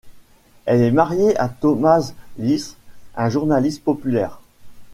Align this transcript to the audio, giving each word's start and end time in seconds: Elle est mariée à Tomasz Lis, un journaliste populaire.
Elle 0.65 0.81
est 0.81 0.89
mariée 0.89 1.37
à 1.37 1.47
Tomasz 1.47 2.15
Lis, 2.39 2.75
un 3.15 3.29
journaliste 3.29 3.83
populaire. 3.83 4.41